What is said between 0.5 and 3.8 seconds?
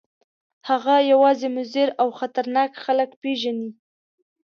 هغه یوازې مضر او خطرناک خلک پېژني.